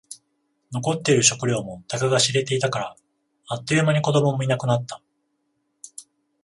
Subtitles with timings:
[0.71, 2.95] 残っている食料もたかが知れていたから。
[3.49, 4.99] あっという間に子供もいなくなった。